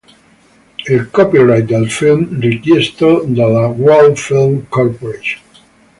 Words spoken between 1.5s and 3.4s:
del film, richiesto